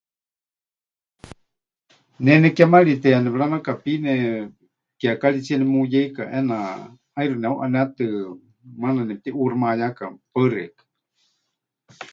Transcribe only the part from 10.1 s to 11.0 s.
Paɨ xeikɨ́a.